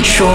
[0.00, 0.34] 你说，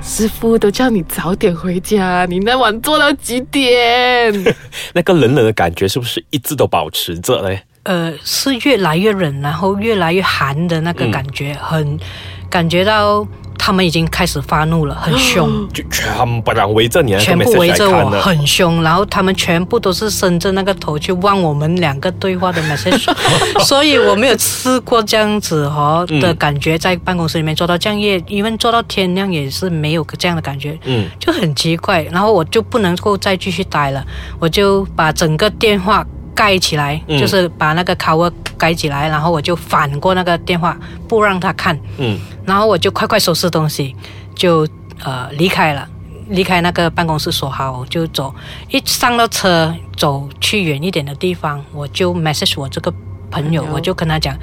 [0.00, 4.32] 师傅都叫你早点回家，你那晚做到几点？
[4.94, 7.62] 那个冷冷的感觉是不是一直都保持着嘞？
[7.82, 12.00] 呃，是越来越冷，然后越来越寒的那个感觉，很
[12.48, 13.28] 感觉到
[13.68, 15.46] 他们已经开始发怒了，很凶。
[15.74, 23.04] 就全部人围着你，全部围着我，很很凶，然后他们全部都是伸着那个头去望我们两个对话的 message，
[23.66, 34.02] 所以我没有试过这样子哈的感觉，在办公室里面做到这样夜，因为做到天亮也是没有这样的感觉，嗯，就很奇怪，然后我就不能够再继续待了，
[34.38, 36.02] 我就把整个电话
[36.34, 37.20] 盖起来，嗯。
[37.20, 40.76] 就是把那个 cover 盖起来，然后我就反过那个电话，
[41.08, 43.94] 不让他看，嗯然后我就快快收拾东西，
[44.34, 44.66] 就
[45.04, 45.88] 呃离开了，
[46.28, 48.34] 离开那个办公室说好就走。
[48.70, 52.92] 一上到车，走去远一点的地方，我就 message 我这个
[53.30, 54.36] 朋友，朋友我就跟他讲。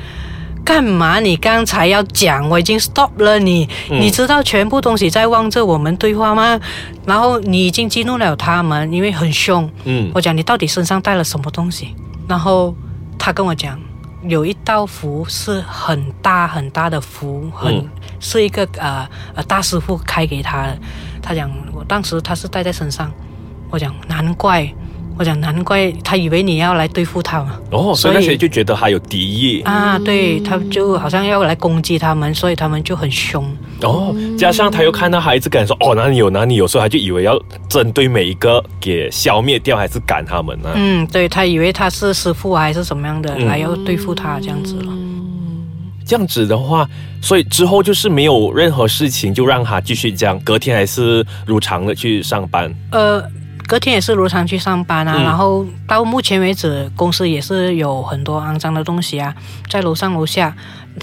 [0.63, 1.19] 干嘛？
[1.19, 3.69] 你刚才要讲，我已经 stop 了你。
[3.91, 6.59] 嗯你知道全部东西在望着我们对话吗？
[7.05, 9.69] 然后你已经激怒了他们，因为很凶。
[9.83, 11.93] 嗯我讲你到底身上带了什么东西？
[12.27, 12.75] 然后
[13.19, 13.79] 他跟我讲，
[14.27, 20.77] 有一道符是很大很大的符，很、嗯是一个呃呃大师傅开给他的。
[21.21, 23.11] 他讲我当时他是带在身上，
[23.69, 24.67] 我讲难怪，
[25.17, 27.59] 我讲难怪他以为你要来对付他嘛。
[27.71, 33.45] 哦，所以那些就觉得他有敌意啊，对，他就好像要来攻击他们，所以他们就很凶。
[33.89, 44.91] 哦，加上他又看到孩子跟他说哦哪里有哪里有，所以他就以为要针对每一个给消灭掉，还是赶他们呢、嗯，对他以为他是师傅还是什么样的，嗯来要对付他这样子了。
[46.07, 46.87] 这样子的话，
[47.19, 52.71] 所以之后就是没有任何事情，就让他继续这样，隔天还是如常的去上班。
[52.91, 53.23] 呃，
[53.67, 59.33] 隔天也是如常去上班啊，嗯然后到目前为止，公司也是有很多肮脏的东西啊，
[59.69, 60.55] 在楼上楼下。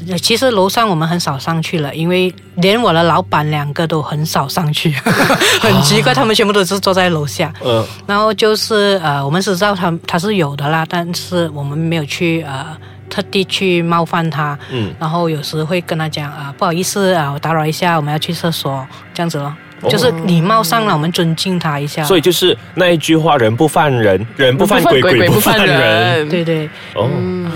[0.08, 4.90] 呃其实楼上我们很少上去了，因为连我的老板两个都很少上去，
[5.61, 7.52] 很奇怪，他们全部都是坐在楼下。
[7.62, 12.67] 嗯然后就是呃，我们是知道他他是有的啦，但是我们没有去呃
[13.11, 14.58] 特地去冒犯他。
[14.70, 19.55] 嗯，然后有时会跟他讲啊、不好意思啊，我打扰一下，我们要去厕所，这样子咯。
[19.88, 22.04] 就是礼貌上了，我们尊敬他一下。
[22.04, 26.28] 所以就是那一句话：人不犯人，人不犯鬼，鬼不犯人。
[26.28, 27.08] 对对，哦，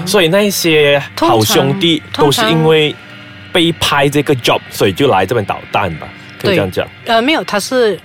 [0.04, 2.94] 所以那些好兄弟都是因为
[3.52, 6.08] 被拍这个 job，所以就来这边捣蛋吧，
[6.40, 6.86] 可以这样讲。
[7.06, 7.98] 呃，没有，他是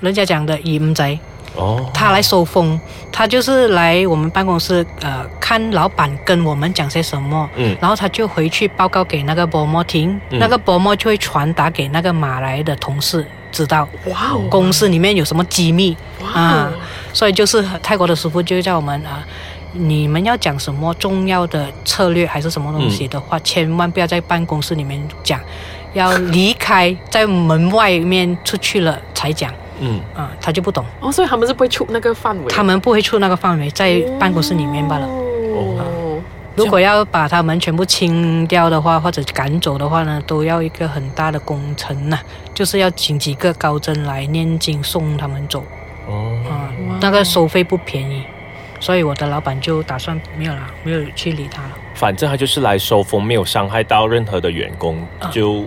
[0.00, 1.18] 人家讲的淫贼，
[1.54, 2.78] 哦，他来收风，
[3.12, 7.76] 他就是来我们办公室呃看老板跟我们讲些什么，嗯。
[7.80, 10.38] 然后他就回去报告给那个伯莫听，嗯。
[10.38, 15.96] 那个伯莫就会传达给那个马来的同事知道，哇哦公司里面有什么机密
[16.34, 16.72] 啊哦，
[17.12, 19.24] 所以就是泰国的师傅就叫我们啊。
[19.78, 25.38] 你们要讲什么重要的策略还是什么东西的话，千万不要在办公室里面讲，
[25.92, 30.82] 要离开在门外面出去了才讲嗯，啊，他就不懂。
[31.00, 35.06] 哦，所以他们是不会出那个范围，他们不会出那个范围，在办公室里面罢了。
[35.06, 35.76] 哦，
[36.56, 42.18] 如果要把他们全部清掉的话，或者赶走的话呢，都要一个很大的工程呐、
[42.54, 45.62] 就是要请几个高僧来念经送他们走
[46.08, 48.22] 哦，啊、那个收费不便宜，
[48.80, 51.70] 所以我的老板就打算没有了，没有去理他了。
[51.94, 55.66] 反正他就是来收风，没有伤害到任何的员工，啊就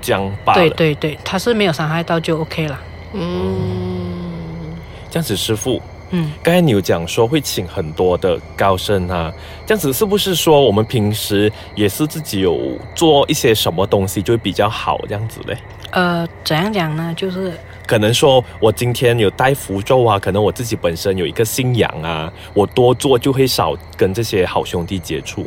[0.00, 0.58] 这样罢了。
[0.58, 2.80] 对对对，他是没有伤害到就 OK 了。
[3.12, 4.74] 嗯，
[5.10, 9.32] 这样子，师傅，嗯，刚才你有讲说会请很多的高僧啊，
[9.66, 15.56] 这样子是不是说我们平时也是自己有做一些什么东西就会比较好这样子嘞？
[15.90, 17.12] 呃，怎样讲呢？
[17.16, 17.52] 就是
[17.86, 25.46] 可能说我今天有带符咒啊，可能我自己本身有一个信仰啊，我多做就会少跟这些好兄弟接触。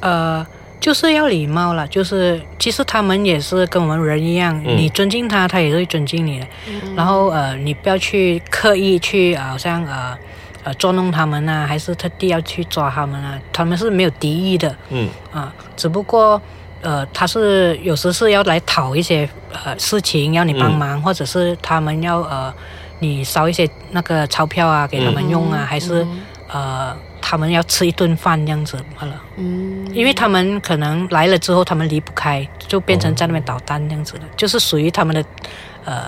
[0.00, 0.46] 呃，
[0.80, 1.86] 就是要礼貌了。
[1.88, 6.46] 就是其实他们也是跟我们人一样，嗯你尊敬他，他也会尊敬你的。
[6.96, 10.16] 然后呃，你不要去刻意去呃，好像呃
[10.64, 16.40] 呃捉弄他们啊，还是特地要去抓他们啊，他们是没有敌意的嗯啊、只不过。
[16.80, 22.54] 呃，他是有时是要来讨一些呃事情，要你帮忙，或者是他们要呃
[23.00, 26.06] 你烧一些那个钞票啊给他们用啊，还是
[26.46, 29.20] 呃他们要吃一顿饭这样子好了。
[29.38, 35.24] 嗯，因为他们可能来了之后，他们离不开，就变成在那边捣蛋那样子的，就是属于他们的
[35.84, 36.04] 呃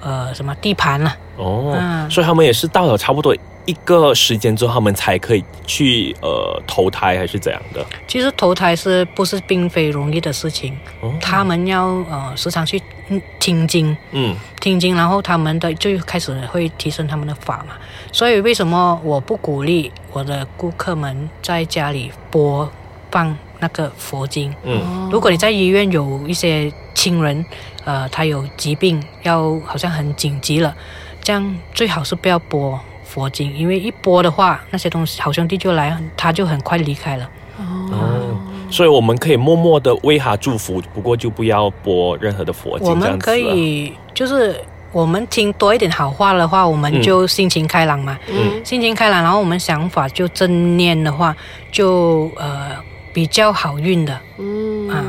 [0.00, 7.84] 呃什么地盘了、哦，嗯所以他们也是到了差不多一个时间之后，他们才可以去呃投胎还是怎样的？
[8.06, 10.76] 其实投胎是不是并非容易的事情？
[11.00, 17.74] 哦他们要呃时常去嗯听经，嗯听经，然后他们的就开始会提升他们的法嘛。
[18.10, 22.70] 所以为什么我不鼓励我的顾客们在家里播
[23.10, 24.54] 放那个佛经。
[24.64, 27.44] 嗯如果你在医院有一些亲人，
[27.84, 30.74] 呃，他有疾病，要好像很紧急了，
[31.22, 37.30] 这样最好是不要播佛经，因为一播的话，那些东西好兄弟就来，他就很快离开了。
[37.58, 38.36] 哦，
[38.70, 42.88] 所以我们可以默默的为他祝福，不过就不要播任何的佛经。
[42.88, 44.60] 我们可以就是
[44.92, 48.18] 我们听多一点好话的话，我们嗯就心情开朗嘛。
[48.28, 51.34] 嗯心情开朗，然后我们想法就正念的话，
[51.72, 52.76] 就呃
[53.18, 55.04] 比较好运的，嗯啊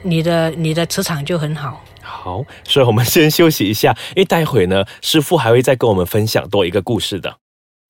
[0.00, 1.82] 你的你的磁场就很好。
[2.00, 7.38] 好，所以我们先休息一下，因为待会呢，师傅还会再跟我们分享多一个故事的。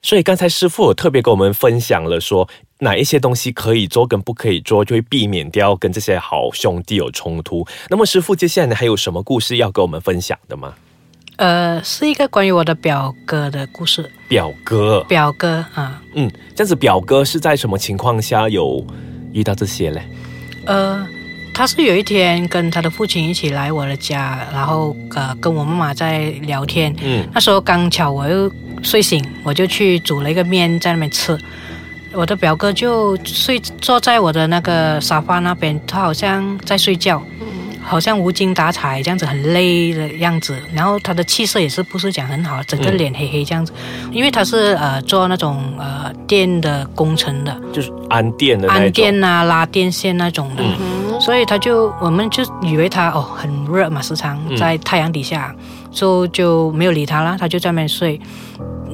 [0.01, 2.49] 所以刚才师傅有特别跟我们分享了说，
[2.79, 7.63] 哪一些东西可以做跟不可以做，就会避免掉跟这些好兄弟有冲突。
[7.91, 10.73] 那么师傅接下来呢，还有什么故事要跟我们分享的吗？
[11.37, 14.11] 呃，是一个关于我的表哥的故事。
[14.27, 18.83] 表哥，表哥啊，嗯，这样子表哥是在什么情况下有
[19.33, 20.03] 遇到这些嘞？
[20.65, 21.07] 呃，
[21.55, 26.95] 他是有一天跟他的父亲一起来我的家，然后呃跟我妈妈在聊天。
[27.03, 28.51] 嗯那时候刚巧我又
[28.83, 31.39] 睡醒，我就去煮了一个面在那边吃。
[32.13, 37.23] 我的表哥就睡坐在我的那个沙发那边，他好像在睡觉，
[37.89, 40.61] 好像无精打采这样子，很累的样子。
[40.75, 43.73] 然后他的气色也是不是讲很好，整个脸黑黑这样子，
[44.11, 48.91] 因为他是呃做那种呃电的工程的，就是安电的安。
[48.91, 50.63] 电啊、拉电线那种的。
[50.63, 55.55] 嗯所以他就我们就以为他哦很热嘛，时常嗯在太阳底下，
[55.91, 58.21] 就就没有理他了，他就在那边睡。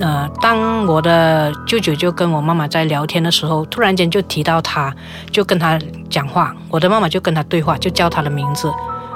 [0.02, 4.92] 呃，当我的舅舅就跟我妈妈在聊天的时候，突然间就提到他，
[5.30, 5.78] 就跟他
[6.10, 8.68] 讲话，我的妈妈就跟他对话，就叫他的名字，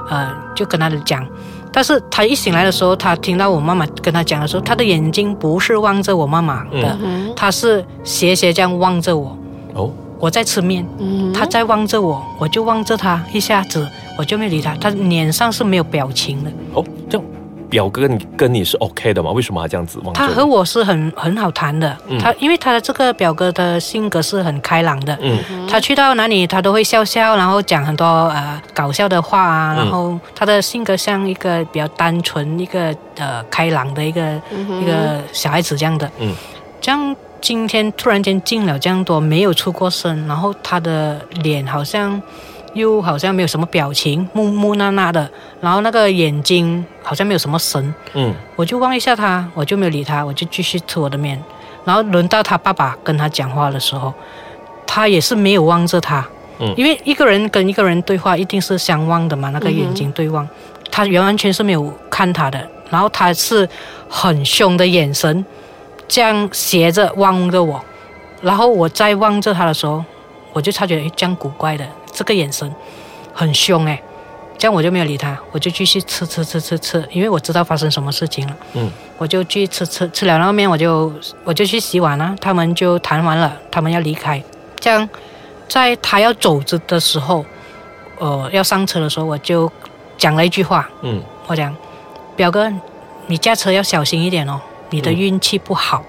[0.08, 1.26] 呃，就跟他讲。
[1.72, 9.36] 但是他一醒来的时候，他听到我妈妈跟他讲的时候，他的眼睛不是望着我妈妈的，嗯他是斜斜这样望着我。
[9.74, 9.90] 哦，
[10.20, 13.86] 我在吃面，嗯他在望着我，我就望着他，一下子
[14.16, 16.50] 我就没理他，他脸上是没有表情的。
[16.74, 17.26] 哦，这样
[17.68, 19.30] 表哥你跟你是 OK 的吗？
[19.30, 20.00] 为什么他这样子？
[20.14, 22.18] 他和我是很很好谈的，嗯。
[22.18, 25.38] 他因为他的这个表哥的性格是很开朗的，嗯。
[25.68, 29.78] 他去到哪里他都会笑笑，然后讲很多呃搞笑的话啊，嗯。
[29.78, 34.40] 然后他的性格像一个比较单纯、一个呃开朗的一个、
[34.80, 36.10] 一个小孩子这样的。
[36.19, 36.34] 嗯，
[36.80, 42.20] 这样今天突然间进了这样多，没有出过声，然后他的脸好像
[42.76, 45.28] 又好像没有什么表情，木木讷讷的，
[45.61, 48.34] 然后那个眼睛好像没有什么神，嗯。
[48.55, 51.43] 我就望一下他，我就没有理他，我就继续吃我的面。
[51.84, 54.12] 然后轮到他爸爸跟他讲话的时候，
[54.87, 56.26] 他也是没有望着他，
[56.58, 56.73] 嗯。
[56.76, 60.46] 因为一个人跟一个人对话一定是相望的嘛，那个眼睛对望，
[60.90, 63.69] 他完完全是没有看他的，然后他是
[64.08, 65.44] 很凶的眼神，
[66.06, 67.82] 这样斜着望着我，
[68.43, 70.05] 然后我再望着他的时候，
[70.52, 72.74] 我就察觉诶这样古怪的这个眼神
[73.32, 74.02] 很凶诶。
[74.58, 78.56] 这样我就没有理他，我就继续吃吃吃吃吃，因为我知道发生什么事情了。
[78.72, 81.12] 嗯，我就去吃吃吃了那个面，我就
[81.44, 82.34] 我就去洗碗了。
[82.40, 84.42] 他们就谈完了，他们要离开。
[84.80, 85.06] 这样，
[85.68, 87.44] 在他要走着的时候，
[88.19, 89.70] 呃，要上车的时候，我就
[90.16, 91.76] 讲了一句话，嗯我讲，
[92.34, 92.72] 表哥，
[93.26, 94.58] 你驾车要小心一点哦，
[94.88, 96.02] 你的嗯运气不好。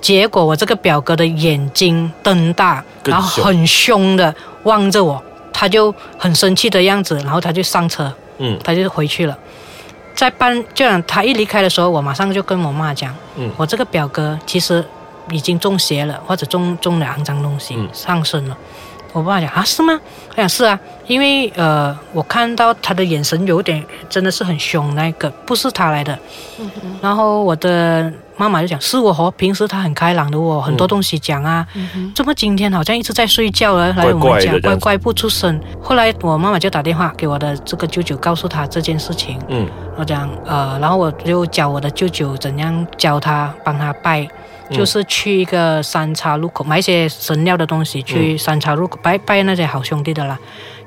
[0.00, 9.36] 结果我这个表哥的眼睛瞪大，然后很凶的望着我，他就很生气的样子，然后他就上车，嗯他就回去了。
[10.14, 14.84] 在搬，这样他一离开的时候，我马上就跟我妈讲，嗯我这个表哥其实
[15.30, 18.56] 已经中邪了，或者中中了肮脏东西、嗯上身了。
[19.12, 19.98] 我爸讲啊，是吗？
[20.28, 26.16] 我讲是啊，因为呃，我看到他的眼神有点真的是很凶，那个不是他来的。
[27.00, 31.66] 然后我的妈妈就讲，是我哦，平时他很开朗的哦，很多东西讲啊，
[32.14, 33.92] 怎么今天好像一直在睡觉了？
[33.92, 35.60] 来我们家乖乖不出声。
[35.82, 39.38] 后来我妈妈就打电话给我的这个舅舅，告诉他这件事情。
[39.48, 39.68] 嗯。
[39.98, 44.26] 我讲呃，然后我就教我的舅舅怎样教他帮他拜，
[44.70, 50.38] 就是去一个三岔路口买一些神料的东西，去三岔路口拜拜那些好兄弟的啦，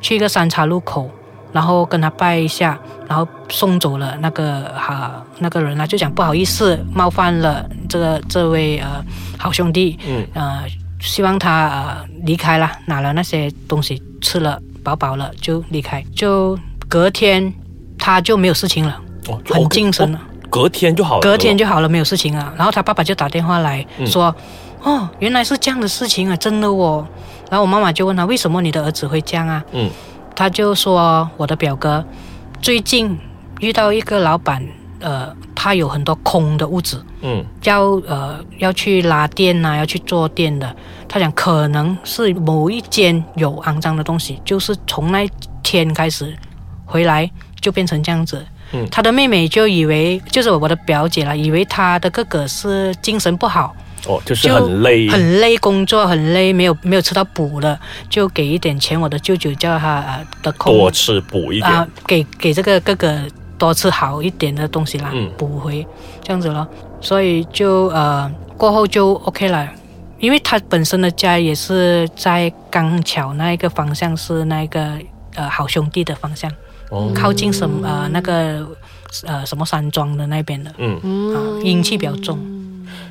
[0.02, 1.08] 去一个三岔路口，
[1.54, 9.02] 然后跟他拜一下，然后送走了那个哈、那个人啊，就讲不好意思冒犯了这个这位呃
[9.38, 10.64] 好兄弟，嗯呃，
[11.00, 16.58] 希望他呃离开了，拿了那些东西吃了饱饱了就离开，就
[16.90, 17.54] 隔天
[17.98, 19.00] 他就没有事情了。
[19.30, 22.54] 哦，很精神了哦隔天就好了，隔天就好了，没有事情了。
[22.58, 24.36] 然后他爸爸就打电话来嗯说
[24.84, 27.08] ：“哦，原来是这样的事情啊，真的哦。”
[27.50, 29.90] 然后我妈妈就问他：“为什么你的儿子会这样啊嗯？”
[30.36, 32.04] 他就说：“我的表哥
[32.62, 33.18] 最近
[33.60, 34.66] 遇到一个老板，
[35.00, 40.76] 呃，他有很多空的屋子，嗯要呃要去拉电呐、要去做电的。
[41.08, 45.30] 他讲可能是某一间有肮脏的东西，就是从那
[45.62, 46.36] 天开始
[46.86, 47.30] 回来
[47.62, 48.44] 就变成这样子。
[48.74, 57.80] 嗯他的妹妹就以为就是我的表姐了，以为他的哥哥是精神不好，哦，就是很累，很累工作，很累，没有没有吃到补的，
[58.10, 59.00] 就给一点钱。
[59.00, 61.72] 我的舅舅叫他呃的空多吃补一点。
[61.72, 63.18] 啊，给给这个哥哥
[63.58, 65.86] 多吃好一点的东西啦，嗯补回
[66.22, 66.68] 这样子咯。
[67.00, 69.70] 所以就呃过后就 OK 了，
[70.20, 74.98] 因为他本身的家也是在刚巧那一个方向是那个
[75.36, 76.52] 呃好兄弟的方向，
[76.90, 78.68] 哦靠近什么呃那个
[79.26, 82.38] 呃什么山庄的那边的嗯，啊，阴气比较重。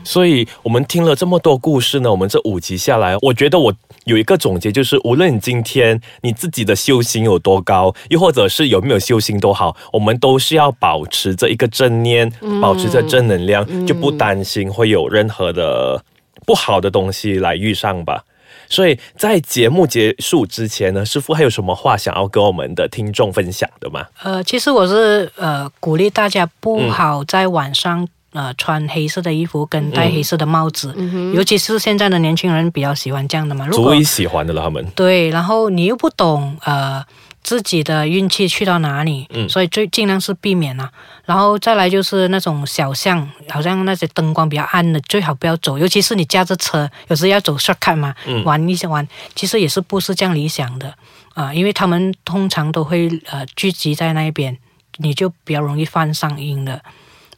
[0.04, 3.72] 所以我们听了这么多故事呢，我们这五集下来，我觉得我
[4.04, 12.30] 有一个总结，就是无论你今天你自己的修行有多高，又或者是有没有修行都好，我们都是要保持着一个正念，
[12.60, 16.04] 保持着正能量，就不担心会有任何的
[16.44, 18.24] 不好的东西来遇上吧。
[18.68, 24.06] 所以在节目结束之前呢，师傅还有什么话想要跟我们的听众分享的吗？
[24.22, 28.08] 呃，其实我是呃鼓励大家不好在晚上。
[28.32, 30.94] 呃，穿黑色的衣服跟戴黑色的帽子，
[31.34, 33.66] 尤其是现在的年轻人比较喜欢这样的嘛。
[33.66, 34.84] 如果足以喜欢的了，他们。
[34.94, 37.04] 对，然后你又不懂呃
[37.42, 40.90] 自己的运气去到哪里，嗯所以最尽量是避免啦、
[41.26, 45.76] 然后再来就是那种小巷，好像那些灯光比较暗的，最好不要走。
[45.76, 50.94] 尤其是你驾着车，有时要走 shortcut 嘛，嗯玩一些玩，其实也是不是这样理想的
[51.34, 54.56] 啊、因为他们通常都会呃聚集在那边，
[54.98, 56.80] 你就比较容易犯上瘾的。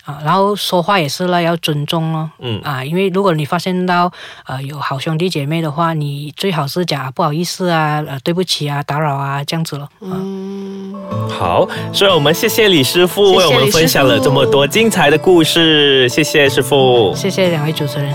[0.04, 2.30] 啊，然后说话也是啦，要尊重咯。
[2.38, 4.12] 嗯啊，因为如果你发现到
[4.46, 9.88] 呃有好兄弟姐妹的话，你最好是讲、啊不好意思啊，呃对不起啊，打扰啊这样子咯。
[10.02, 10.12] 啊，
[11.30, 17.14] 好，所以我们谢谢李师傅为我们分享了这么多精彩的故事，谢谢师傅。
[17.14, 18.14] 谢谢两位主持人。